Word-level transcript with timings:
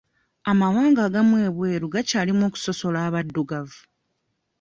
Amawanga 0.51 0.99
agamu 1.07 1.35
ebweru 1.47 1.85
gakyalimu 1.93 2.43
okusosola 2.49 2.97
abaddugavu. 3.07 3.79